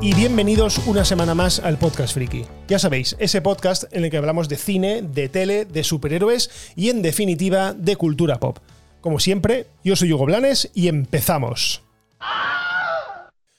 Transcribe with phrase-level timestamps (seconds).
[0.00, 2.44] Y bienvenidos una semana más al Podcast Friki.
[2.68, 6.90] Ya sabéis, ese podcast en el que hablamos de cine, de tele, de superhéroes y
[6.90, 8.58] en definitiva de cultura pop.
[9.00, 11.82] Como siempre, yo soy Hugo Blanes y empezamos.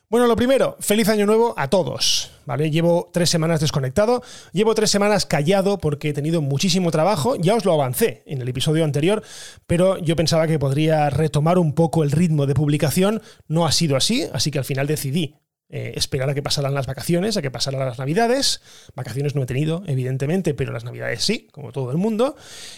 [0.10, 2.32] Bueno, lo primero, feliz año nuevo a todos.
[2.46, 2.70] ¿Vale?
[2.70, 4.22] Llevo tres semanas desconectado,
[4.54, 8.48] llevo tres semanas callado porque he tenido muchísimo trabajo, ya os lo avancé en el
[8.48, 9.24] episodio anterior,
[9.66, 13.96] pero yo pensaba que podría retomar un poco el ritmo de publicación, no ha sido
[13.96, 15.36] así, así que al final decidí
[15.68, 18.62] eh, esperar a que pasaran las vacaciones, a que pasaran las navidades.
[18.94, 22.36] Vacaciones no he tenido, evidentemente, pero las navidades sí, como todo el mundo.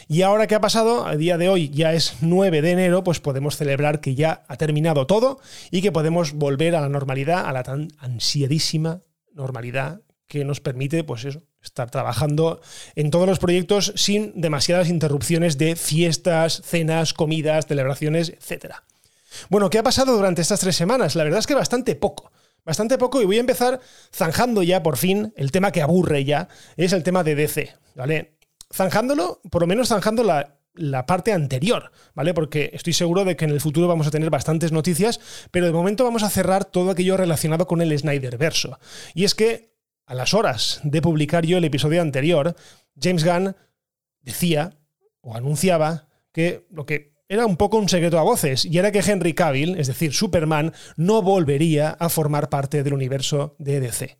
[0.07, 3.19] Y ahora que ha pasado, a día de hoy ya es 9 de enero, pues
[3.19, 5.39] podemos celebrar que ya ha terminado todo
[5.69, 9.01] y que podemos volver a la normalidad, a la tan ansiadísima
[9.33, 12.61] normalidad que nos permite, pues eso, estar trabajando
[12.95, 18.75] en todos los proyectos sin demasiadas interrupciones de fiestas, cenas, comidas, celebraciones, etc.
[19.49, 21.15] Bueno, ¿qué ha pasado durante estas tres semanas?
[21.15, 22.31] La verdad es que bastante poco
[22.67, 23.79] bastante poco y voy a empezar
[24.13, 28.37] zanjando ya por fin el tema que aburre ya, es el tema de DC, ¿vale?
[28.71, 32.33] Zanjándolo, por lo menos zanjando la, la parte anterior, ¿vale?
[32.33, 35.71] Porque estoy seguro de que en el futuro vamos a tener bastantes noticias, pero de
[35.71, 38.77] momento vamos a cerrar todo aquello relacionado con el Snyder verso.
[39.13, 39.73] Y es que
[40.05, 42.53] a las horas de publicar yo el episodio anterior,
[43.01, 43.55] James Gunn
[44.19, 44.77] decía
[45.21, 48.99] o anunciaba que lo que era un poco un secreto a voces, y era que
[48.99, 54.17] Henry Cavill, es decir, Superman, no volvería a formar parte del universo de DC.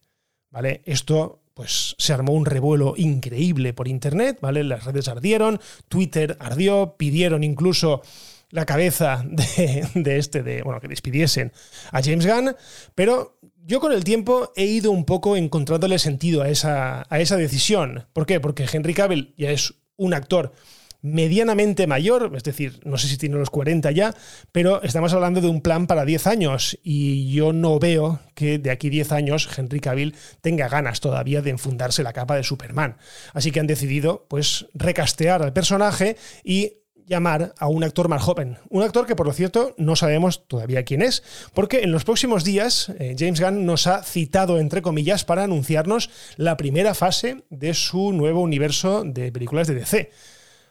[0.49, 0.81] ¿Vale?
[0.85, 4.63] Esto pues se armó un revuelo increíble por internet, ¿vale?
[4.63, 8.03] Las redes ardieron, Twitter ardió, pidieron incluso
[8.51, 11.51] la cabeza de, este, de, bueno, que despidiesen
[11.91, 12.55] a James Gunn,
[12.93, 17.37] pero yo con el tiempo he ido un poco encontrándole sentido a esa, a esa
[17.37, 18.05] decisión.
[18.13, 18.39] ¿Por qué?
[18.39, 20.53] Porque Henry Cavill ya es un actor
[21.01, 24.15] medianamente mayor, es decir, no sé si tiene los 40 ya,
[24.51, 28.71] pero estamos hablando de un plan para 10 años y yo no veo que de
[28.71, 32.97] aquí 10 años Henry Cavill tenga ganas todavía de enfundarse la capa de Superman.
[33.33, 36.73] Así que han decidido pues recastear al personaje y
[37.07, 38.57] llamar a un actor más joven.
[38.69, 42.43] Un actor que, por lo cierto, no sabemos todavía quién es, porque en los próximos
[42.43, 47.73] días eh, James Gunn nos ha citado, entre comillas, para anunciarnos la primera fase de
[47.73, 50.11] su nuevo universo de películas de DC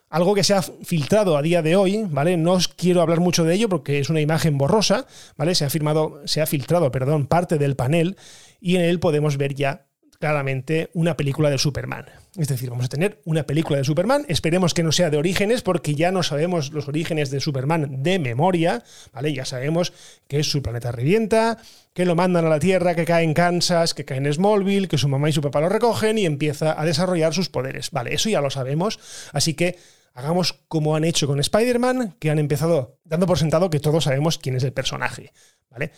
[0.08, 2.36] algo que se ha filtrado a día de hoy, ¿vale?
[2.36, 5.06] No os quiero hablar mucho de ello porque es una imagen borrosa,
[5.36, 5.54] ¿vale?
[5.54, 8.16] Se ha firmado, se ha filtrado, perdón, parte del panel
[8.60, 9.86] y en él podemos ver ya
[10.18, 12.06] claramente una película de Superman.
[12.36, 15.62] Es decir, vamos a tener una película de Superman, esperemos que no sea de orígenes
[15.62, 19.32] porque ya no sabemos los orígenes de Superman de memoria, ¿vale?
[19.32, 19.92] Ya sabemos
[20.28, 21.58] que su planeta revienta,
[21.94, 24.98] que lo mandan a la Tierra, que cae en Kansas, que cae en Smallville, que
[24.98, 27.90] su mamá y su papá lo recogen y empieza a desarrollar sus poderes.
[27.90, 28.98] Vale, eso ya lo sabemos,
[29.32, 29.78] así que
[30.16, 34.38] hagamos como han hecho con Spider-Man, que han empezado dando por sentado que todos sabemos
[34.38, 35.32] quién es el personaje.
[35.70, 35.92] ¿vale?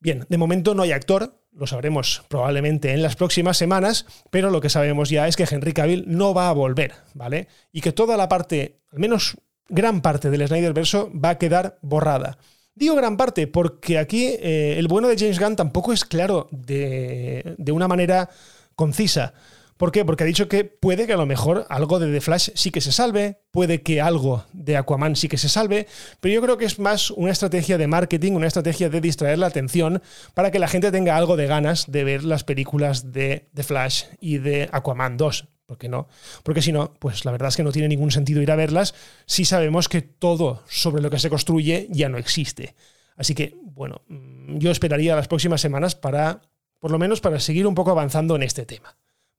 [0.00, 4.60] Bien, de momento no hay actor, lo sabremos probablemente en las próximas semanas, pero lo
[4.60, 7.46] que sabemos ya es que Henry Cavill no va a volver, ¿vale?
[7.72, 9.36] Y que toda la parte, al menos
[9.68, 12.38] gran parte del Snyderverso, va a quedar borrada.
[12.74, 17.54] Digo gran parte porque aquí eh, el bueno de James Gunn tampoco es claro de,
[17.56, 18.28] de una manera
[18.74, 19.34] concisa.
[19.76, 20.04] ¿Por qué?
[20.04, 22.80] Porque ha dicho que puede que a lo mejor algo de The Flash sí que
[22.80, 25.86] se salve, puede que algo de Aquaman sí que se salve,
[26.20, 29.48] pero yo creo que es más una estrategia de marketing, una estrategia de distraer la
[29.48, 33.62] atención para que la gente tenga algo de ganas de ver las películas de The
[33.62, 35.48] Flash y de Aquaman 2.
[35.66, 36.08] ¿Por qué no?
[36.42, 38.94] Porque si no, pues la verdad es que no tiene ningún sentido ir a verlas
[39.26, 42.74] si sabemos que todo sobre lo que se construye ya no existe.
[43.16, 46.40] Así que, bueno, mm, yo esperaría las próximas semanas para,
[46.78, 48.96] por lo menos, para seguir un poco avanzando en este tema.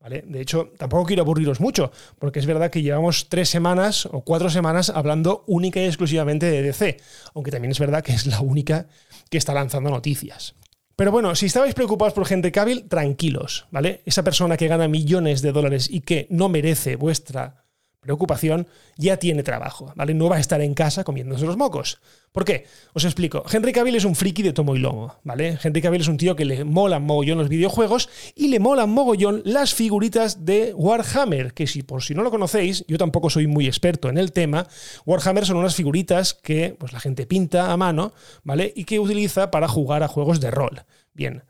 [0.09, 4.49] De hecho, tampoco quiero aburriros mucho, porque es verdad que llevamos tres semanas o cuatro
[4.49, 6.97] semanas hablando única y exclusivamente de DC,
[7.33, 8.87] aunque también es verdad que es la única
[9.29, 10.55] que está lanzando noticias.
[10.95, 14.01] Pero bueno, si estabais preocupados por Henry Cavill, tranquilos, ¿vale?
[14.05, 17.66] Esa persona que gana millones de dólares y que no merece vuestra
[18.07, 18.67] preocupación,
[18.97, 20.13] ya tiene trabajo, ¿vale?
[20.13, 21.99] No va a estar en casa comiéndose los mocos.
[22.31, 22.65] ¿Por qué?
[22.93, 23.43] Os explico.
[23.51, 25.59] Henry Cavill es un friki de tomo y lomo, ¿vale?
[25.61, 29.41] Henry Cavill es un tío que le molan mogollón los videojuegos y le molan mogollón
[29.43, 33.67] las figuritas de Warhammer, que si por si no lo conocéis, yo tampoco soy muy
[33.67, 34.67] experto en el tema,
[35.05, 38.13] Warhammer son unas figuritas que pues, la gente pinta a mano,
[38.43, 38.71] ¿vale?
[38.73, 40.85] Y que utiliza para jugar a juegos de rol.
[41.13, 41.43] Bien.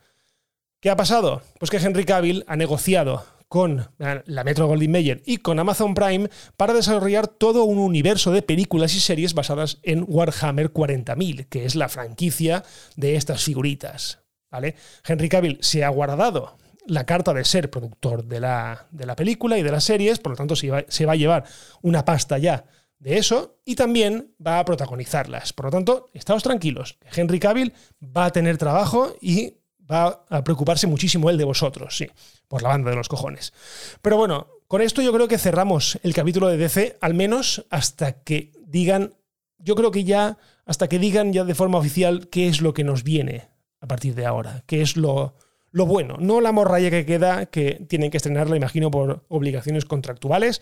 [0.79, 1.41] ¿Qué ha pasado?
[1.59, 6.29] Pues que Henry Cavill ha negociado con la Metro Goldwyn Mayer y con Amazon Prime
[6.57, 11.75] para desarrollar todo un universo de películas y series basadas en Warhammer 40.000, que es
[11.75, 12.63] la franquicia
[12.95, 14.19] de estas figuritas.
[14.51, 14.75] ¿vale?
[15.05, 19.57] Henry Cavill se ha guardado la carta de ser productor de la, de la película
[19.57, 21.43] y de las series, por lo tanto se va, se va a llevar
[21.81, 22.65] una pasta ya
[22.99, 25.53] de eso y también va a protagonizarlas.
[25.53, 26.97] Por lo tanto, estamos tranquilos.
[27.13, 29.56] Henry Cavill va a tener trabajo y
[29.89, 32.07] va a preocuparse muchísimo él de vosotros, sí,
[32.47, 33.53] por la banda de los cojones.
[34.01, 38.23] Pero bueno, con esto yo creo que cerramos el capítulo de DC, al menos hasta
[38.23, 39.13] que digan,
[39.57, 42.83] yo creo que ya, hasta que digan ya de forma oficial qué es lo que
[42.83, 43.49] nos viene
[43.79, 45.35] a partir de ahora, qué es lo,
[45.71, 50.61] lo bueno, no la morralla que queda, que tienen que estrenarla, imagino, por obligaciones contractuales,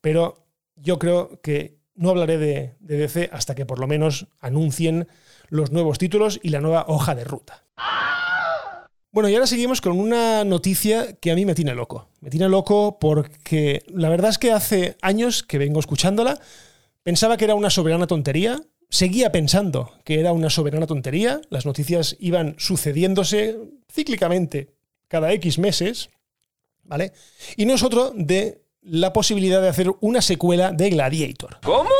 [0.00, 0.46] pero
[0.76, 5.08] yo creo que no hablaré de, de DC hasta que por lo menos anuncien
[5.48, 7.64] los nuevos títulos y la nueva hoja de ruta.
[9.12, 12.08] Bueno, y ahora seguimos con una noticia que a mí me tiene loco.
[12.22, 16.40] Me tiene loco porque la verdad es que hace años que vengo escuchándola,
[17.02, 22.16] pensaba que era una soberana tontería, seguía pensando que era una soberana tontería, las noticias
[22.20, 23.58] iban sucediéndose
[23.92, 24.72] cíclicamente
[25.08, 26.08] cada X meses,
[26.82, 27.12] ¿vale?
[27.58, 31.58] Y no es otro de la posibilidad de hacer una secuela de Gladiator.
[31.62, 31.90] ¿Cómo?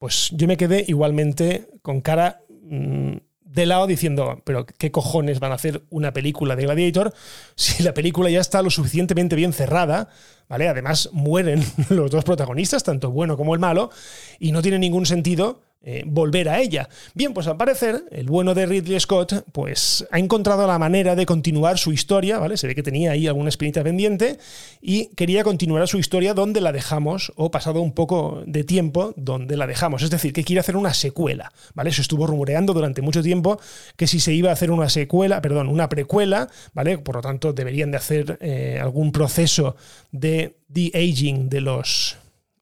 [0.00, 3.18] Pues yo me quedé igualmente con cara mmm,
[3.56, 7.14] de lado diciendo, pero ¿qué cojones van a hacer una película de Gladiator
[7.54, 10.10] si la película ya está lo suficientemente bien cerrada?
[10.46, 10.68] ¿Vale?
[10.68, 13.90] Además, mueren los dos protagonistas, tanto el bueno como el malo,
[14.38, 16.88] y no tiene ningún sentido eh, volver a ella.
[17.14, 21.26] Bien, pues al parecer, el bueno de Ridley Scott, pues ha encontrado la manera de
[21.26, 22.56] continuar su historia, ¿vale?
[22.56, 24.38] Se ve que tenía ahí alguna espinita pendiente
[24.80, 29.56] y quería continuar su historia donde la dejamos, o pasado un poco de tiempo donde
[29.56, 30.02] la dejamos.
[30.02, 31.92] Es decir, que quiere hacer una secuela, ¿vale?
[31.92, 33.60] Se estuvo rumoreando durante mucho tiempo
[33.96, 36.98] que si se iba a hacer una secuela, perdón, una precuela, ¿vale?
[36.98, 39.76] Por lo tanto, deberían de hacer eh, algún proceso
[40.10, 42.16] de de-aging de los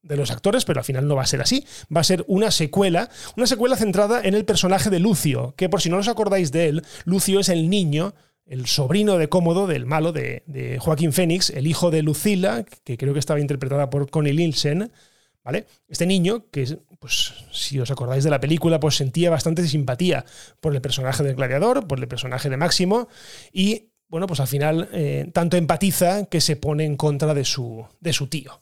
[0.05, 1.65] de los actores, pero al final no va a ser así.
[1.95, 5.81] Va a ser una secuela, una secuela centrada en el personaje de Lucio, que por
[5.81, 8.13] si no os acordáis de él, Lucio es el niño,
[8.45, 12.97] el sobrino de Cómodo, del malo de, de Joaquín Fénix, el hijo de Lucila, que
[12.97, 14.91] creo que estaba interpretada por Connie Nielsen,
[15.43, 15.65] ¿vale?
[15.87, 20.25] Este niño, que pues si os acordáis de la película, pues sentía bastante simpatía
[20.59, 23.07] por el personaje del gladiador, por el personaje de Máximo,
[23.51, 27.85] y bueno, pues al final eh, tanto empatiza que se pone en contra de su,
[27.99, 28.61] de su tío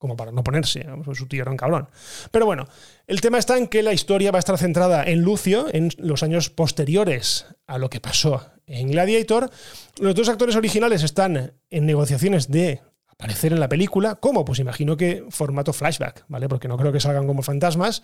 [0.00, 1.88] como para no ponerse, era un cabrón.
[2.30, 2.66] Pero bueno,
[3.06, 6.22] el tema está en que la historia va a estar centrada en Lucio, en los
[6.22, 9.50] años posteriores a lo que pasó en Gladiator.
[9.98, 14.14] Los dos actores originales están en negociaciones de aparecer en la película.
[14.14, 14.46] ¿Cómo?
[14.46, 16.48] Pues imagino que formato flashback, ¿vale?
[16.48, 18.02] Porque no creo que salgan como fantasmas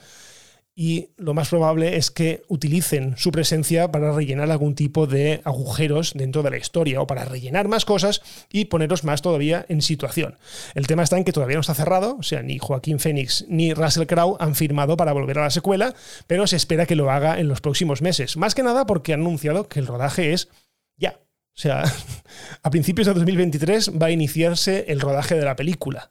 [0.79, 6.13] y lo más probable es que utilicen su presencia para rellenar algún tipo de agujeros
[6.15, 8.21] dentro de la historia o para rellenar más cosas
[8.53, 10.37] y poneros más todavía en situación.
[10.75, 13.73] El tema está en que todavía no está cerrado, o sea, ni Joaquín Phoenix ni
[13.73, 15.95] Russell Crowe han firmado para volver a la secuela,
[16.27, 18.37] pero se espera que lo haga en los próximos meses.
[18.37, 20.51] Más que nada porque han anunciado que el rodaje es
[20.99, 21.21] ya.
[21.55, 21.85] O sea,
[22.63, 26.11] a principios de 2023 va a iniciarse el rodaje de la película.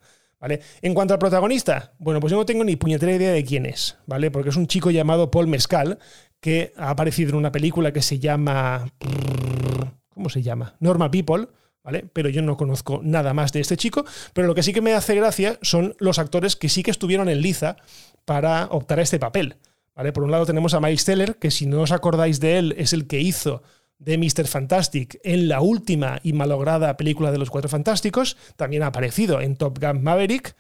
[0.82, 3.98] En cuanto al protagonista, bueno, pues yo no tengo ni puñetera idea de quién es,
[4.06, 4.32] ¿vale?
[4.32, 6.00] Porque es un chico llamado Paul Mescal,
[6.40, 8.88] que ha aparecido en una película que se llama...
[10.10, 10.76] ¿Cómo se llama?
[10.80, 11.48] Normal People,
[11.84, 12.06] ¿vale?
[12.14, 14.94] Pero yo no conozco nada más de este chico, pero lo que sí que me
[14.94, 17.78] hace gracia son los actores que sí que estuvieron en liza
[18.24, 19.58] para optar a este papel,
[19.94, 20.14] ¿vale?
[20.14, 22.94] Por un lado tenemos a Miles Teller, que si no os acordáis de él, es
[22.94, 23.62] el que hizo
[23.98, 24.48] de Mr.
[24.48, 29.56] Fantastic en la última y malograda película de los Cuatro Fantásticos, también ha aparecido en
[29.56, 30.56] Top Gun Maverick.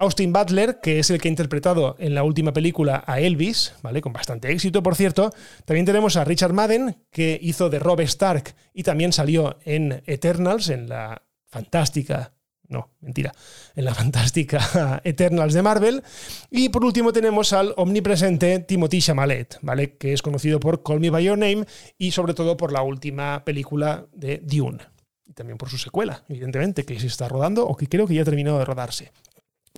[0.00, 4.00] Austin Butler, que es el que ha interpretado en la última película a Elvis, ¿vale?
[4.00, 5.32] Con bastante éxito, por cierto.
[5.64, 10.68] También tenemos a Richard Madden, que hizo de Rob Stark y también salió en Eternals,
[10.68, 12.37] en la fantástica
[12.68, 13.32] no, mentira.
[13.74, 16.02] En la fantástica Eternals de Marvel.
[16.50, 19.96] Y por último tenemos al omnipresente Timothy Chalamet, ¿vale?
[19.96, 21.64] Que es conocido por Call Me By Your Name
[21.96, 24.78] y sobre todo por la última película de Dune.
[25.26, 28.22] Y también por su secuela, evidentemente, que se está rodando o que creo que ya
[28.22, 29.12] ha terminado de rodarse.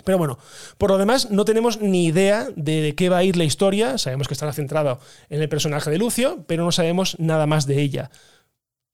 [0.05, 0.39] Pero bueno,
[0.79, 3.99] por lo demás no tenemos ni idea de qué va a ir la historia.
[3.99, 7.81] Sabemos que estará centrado en el personaje de Lucio, pero no sabemos nada más de
[7.81, 8.11] ella.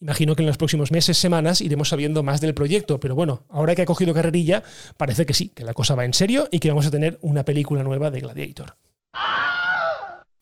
[0.01, 3.75] Imagino que en los próximos meses, semanas, iremos sabiendo más del proyecto, pero bueno, ahora
[3.75, 4.63] que ha cogido carrerilla,
[4.97, 7.45] parece que sí, que la cosa va en serio y que vamos a tener una
[7.45, 8.77] película nueva de Gladiator.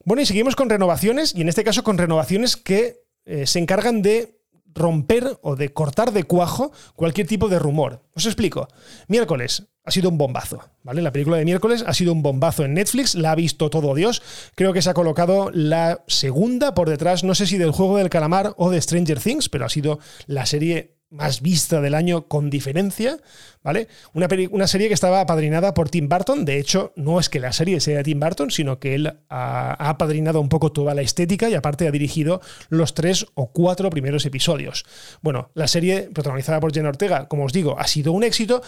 [0.04, 4.02] Bueno, y seguimos con renovaciones, y en este caso con renovaciones que eh, se encargan
[4.02, 4.40] de
[4.75, 8.02] romper o de cortar de cuajo cualquier tipo de rumor.
[8.14, 8.69] Os explico.
[9.09, 11.02] Miércoles ha sido un bombazo, ¿vale?
[11.02, 14.23] La película de miércoles ha sido un bombazo en Netflix, la ha visto todo Dios.
[14.54, 18.11] Creo que se ha colocado la segunda por detrás, no sé si del juego del
[18.11, 22.50] calamar o de Stranger Things, pero ha sido la serie más vista del año con
[22.50, 23.18] diferencia,
[23.62, 23.88] ¿vale?
[24.12, 27.80] Una, serie que estaba apadrinada por Tim Burton, de hecho, no es que la serie
[27.80, 31.54] sea de Tim Burton, sino que él ha, apadrinado un poco toda la estética y
[31.54, 34.85] aparte ha dirigido los tres o cuatro primeros episodios.
[35.23, 38.61] Bueno, la serie protagonizada por Jenna Ortega, como os digo, ha sido un éxito,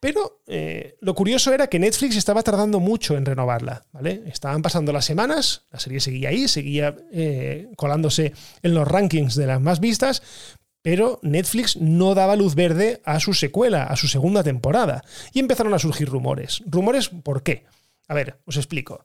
[0.00, 4.22] pero eh, lo curioso era que Netflix estaba tardando mucho en renovarla, ¿vale?
[4.26, 9.46] Estaban pasando las semanas, la serie seguía ahí, seguía eh, colándose en los rankings de
[9.46, 10.22] las más vistas,
[10.82, 15.74] pero Netflix no daba luz verde a su secuela, a su segunda temporada, y empezaron
[15.74, 16.62] a surgir rumores.
[16.66, 17.64] ¿Rumores por qué?
[18.08, 19.04] A ver, os explico.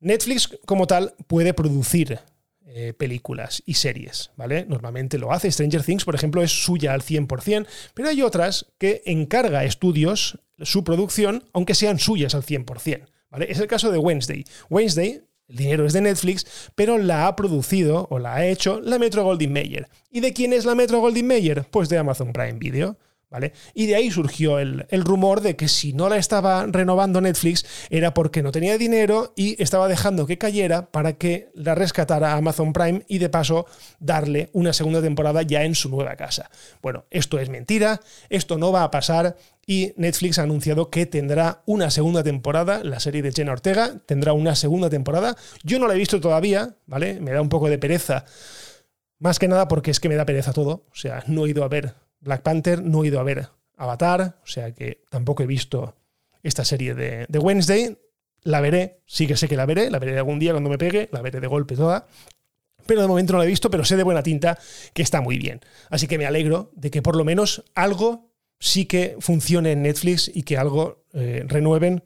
[0.00, 2.20] Netflix como tal puede producir
[2.66, 4.64] eh, películas y series, ¿vale?
[4.64, 5.50] Normalmente lo hace.
[5.50, 10.38] Stranger Things, por ejemplo, es suya al 100%, pero hay otras que encarga a estudios
[10.58, 13.50] su producción, aunque sean suyas al 100%, ¿vale?
[13.50, 14.44] Es el caso de Wednesday.
[14.68, 18.98] Wednesday el dinero es de Netflix, pero la ha producido o la ha hecho la
[18.98, 19.88] Metro Goldwyn Mayer.
[20.10, 21.66] ¿Y de quién es la Metro Goldwyn Mayer?
[21.70, 22.96] Pues de Amazon Prime Video.
[23.30, 23.52] ¿Vale?
[23.74, 27.64] Y de ahí surgió el, el, rumor de que si no la estaba renovando Netflix
[27.88, 32.72] era porque no tenía dinero y estaba dejando que cayera para que la rescatara Amazon
[32.72, 33.66] Prime y de paso
[34.00, 36.50] darle una segunda temporada ya en su nueva casa.
[36.82, 41.62] Bueno, esto es mentira, esto no va a pasar y Netflix ha anunciado que tendrá
[41.66, 45.36] una segunda temporada, la serie de Jenna Ortega tendrá una segunda temporada.
[45.62, 47.20] Yo no la he visto todavía, ¿vale?
[47.20, 48.24] Me da un poco de pereza.
[49.20, 50.86] Más que nada porque es que me da pereza todo.
[50.90, 54.36] O sea, no he ido a ver Black Panther, no he ido a ver Avatar,
[54.42, 55.96] o sea que tampoco he visto
[56.42, 57.98] esta serie de, Wednesday.
[58.42, 61.08] La veré, sí que sé que la veré, la veré algún día cuando me pegue,
[61.12, 62.06] la veré de golpe toda.
[62.86, 64.58] Pero de momento no la he visto, pero sé de buena tinta
[64.94, 65.60] que está muy bien.
[65.90, 70.30] Así que me alegro de que por lo menos algo sí que funcione en Netflix
[70.32, 72.04] y que algo eh, renueven,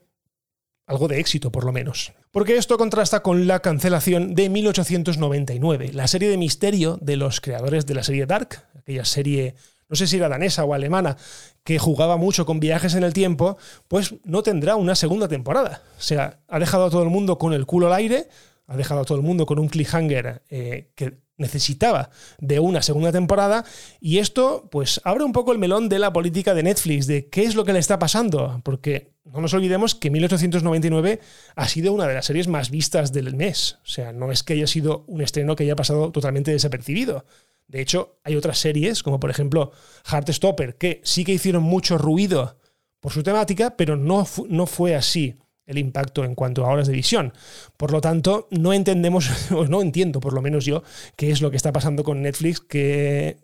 [0.87, 2.13] algo de éxito por lo menos.
[2.31, 7.87] Porque esto contrasta con la cancelación de 1899, la serie de misterio de los creadores
[7.87, 9.55] de la serie Dark, aquella serie
[9.95, 11.17] no sé si era danesa o alemana,
[11.63, 15.83] que jugaba mucho con viajes en el tiempo, pues no tendrá una segunda temporada.
[15.97, 18.27] O sea, ha dejado a todo el mundo con el culo al aire,
[18.67, 22.11] ha dejado a todo el mundo con un cliffhanger eh, que necesitaba
[22.41, 23.65] de una segunda temporada
[24.01, 27.45] y esto pues abre un poco el melón de la política de Netflix, de qué
[27.45, 31.21] es lo que le está pasando, porque no nos olvidemos que 1899
[31.55, 34.55] ha sido una de las series más vistas del mes, o sea, no es que
[34.55, 37.25] haya sido un estreno que haya pasado totalmente desapercibido.
[37.67, 39.73] De hecho, hay otras series, como por ejemplo
[40.05, 42.59] Heartstopper, que sí que hicieron mucho ruido
[43.01, 46.93] por su temática, pero no, no fue así el impacto en cuanto a horas de
[46.93, 47.33] visión.
[47.77, 50.83] Por lo tanto, no entendemos, o no entiendo por lo menos yo,
[51.17, 53.39] qué es lo que está pasando con Netflix, que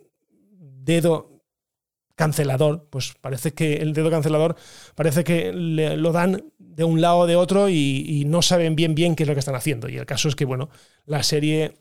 [0.58, 1.30] dedo
[2.14, 4.54] cancelador, pues parece que el dedo cancelador
[4.94, 8.94] parece que lo dan de un lado o de otro y, y no saben bien
[8.94, 9.88] bien qué es lo que están haciendo.
[9.88, 10.68] Y el caso es que, bueno,
[11.06, 11.76] la serie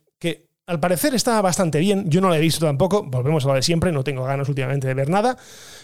[0.69, 3.63] al parecer está bastante bien, yo no la he visto tampoco, volvemos a lo de
[3.63, 5.35] siempre, no tengo ganas últimamente de ver nada,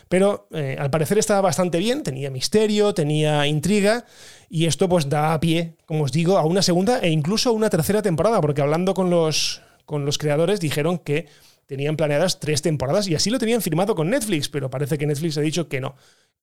[0.10, 4.06] pero eh, al parecer estaba bastante bien, tenía misterio, tenía intriga,
[4.48, 7.72] y esto pues da pie, como os digo, a una segunda e incluso a una
[7.72, 11.26] tercera temporada, porque hablando con los, con los creadores dijeron que
[11.66, 15.40] tenían planeadas tres temporadas y así lo tenían firmado con Netflix, pero parece que Netflix
[15.40, 15.96] ha dicho que no,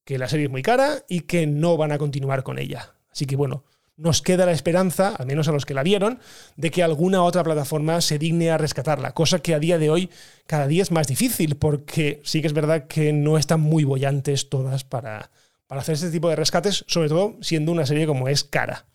[0.04, 2.96] que la serie es muy cara y que no van a continuar con ella.
[3.12, 3.62] Así que bueno,
[4.02, 6.18] nos queda la esperanza, al menos a los que la vieron,
[6.56, 10.11] de que alguna otra plataforma se digne a rescatarla, cosa que a día de hoy
[10.47, 14.49] cada día es más difícil, porque sí que es verdad que no están muy bollantes
[14.49, 15.30] todas para,
[15.66, 18.87] para hacer este tipo de rescates, sobre todo siendo una serie como es cara.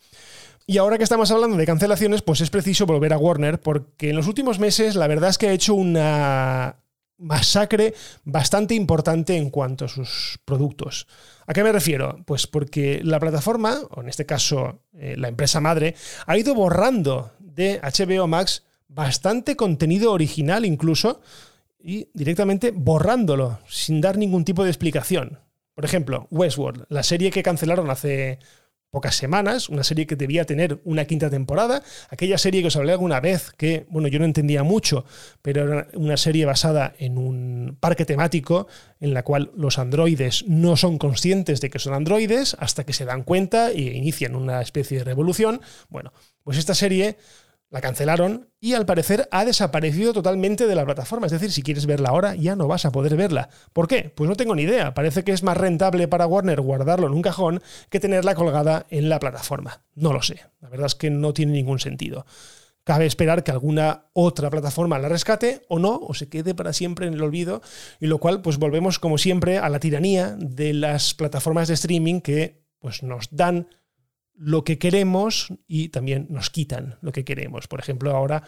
[0.70, 4.18] Y ahora que estamos hablando de cancelaciones, pues es preciso volver a Warner, porque en
[4.18, 6.76] los últimos meses la verdad es que ha hecho una
[7.18, 7.94] masacre
[8.24, 11.08] bastante importante en cuanto a sus productos.
[11.46, 12.20] ¿A qué me refiero?
[12.26, 15.96] Pues porque la plataforma, o en este caso eh, la empresa madre,
[16.26, 21.22] ha ido borrando de HBO Max bastante contenido original incluso
[21.80, 25.40] y directamente borrándolo sin dar ningún tipo de explicación.
[25.74, 28.40] Por ejemplo, Westworld, la serie que cancelaron hace
[28.90, 32.94] pocas semanas, una serie que debía tener una quinta temporada, aquella serie que os hablé
[32.94, 35.06] alguna vez, que, bueno, yo no entendía mucho,
[35.42, 38.68] pero era una serie basada en un parque temático
[39.00, 43.06] en la cual los androides no son conscientes de que son androides hasta que se
[43.06, 45.62] dan cuenta e inician una especie de revolución.
[45.90, 46.14] Bueno,
[46.44, 47.18] pues esta serie
[47.70, 51.26] la cancelaron y al parecer ha desaparecido totalmente de la plataforma.
[51.26, 53.50] Es decir, si quieres verla ahora ya no vas a poder verla.
[53.74, 54.12] ¿Por qué?
[54.16, 54.94] Pues no tengo ni idea.
[54.94, 59.10] Parece que es más rentable para Warner guardarlo en un cajón que tenerla colgada en
[59.10, 59.84] la plataforma.
[59.96, 60.42] No lo sé.
[60.62, 62.26] La verdad es que no tiene ningún sentido.
[62.88, 67.06] Cabe esperar que alguna otra plataforma la rescate o no, o se quede para siempre
[67.06, 67.62] en el olvido,
[68.00, 72.22] y lo cual pues volvemos como siempre a la tiranía de las plataformas de streaming
[72.22, 73.68] que pues nos dan
[74.38, 77.68] lo que queremos y también nos quitan lo que queremos.
[77.68, 78.44] Por ejemplo, ahora,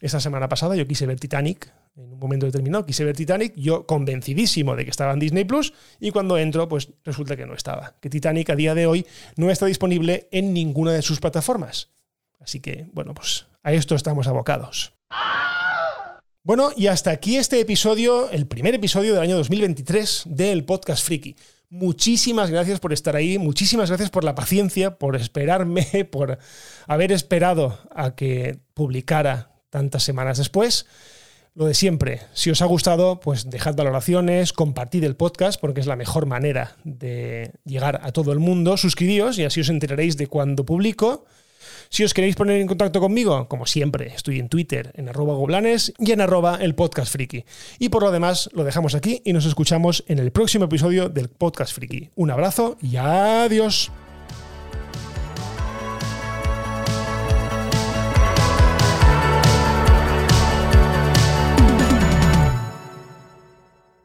[0.00, 3.86] esta semana pasada yo quise ver Titanic, en un momento determinado quise ver Titanic, yo
[3.86, 7.96] convencidísimo de que estaba en Disney Plus y cuando entro pues resulta que no estaba,
[8.00, 11.90] que Titanic a día de hoy no está disponible en ninguna de sus plataformas.
[12.40, 14.94] Así que, bueno, pues a esto estamos abocados.
[16.44, 21.36] Bueno, y hasta aquí este episodio, el primer episodio del año 2023 del Podcast Friki.
[21.70, 26.38] Muchísimas gracias por estar ahí, muchísimas gracias por la paciencia, por esperarme, por
[26.86, 30.86] haber esperado a que publicara tantas semanas después.
[31.54, 35.86] Lo de siempre, si os ha gustado, pues dejad valoraciones, compartid el podcast porque es
[35.86, 38.76] la mejor manera de llegar a todo el mundo.
[38.76, 41.26] Suscribíos y así os enteraréis de cuando publico.
[41.88, 45.92] Si os queréis poner en contacto conmigo, como siempre, estoy en Twitter, en arroba goblanes
[45.98, 47.08] y en arroba el podcast.
[47.78, 51.28] Y por lo demás, lo dejamos aquí y nos escuchamos en el próximo episodio del
[51.28, 52.10] podcast friki.
[52.14, 53.90] Un abrazo y adiós.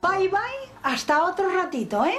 [0.01, 0.39] Bye bye,
[0.81, 2.17] hasta otro ratito, ¿eh?